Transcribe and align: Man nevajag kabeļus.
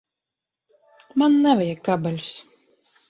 Man 1.23 1.37
nevajag 1.43 1.85
kabeļus. 1.91 2.33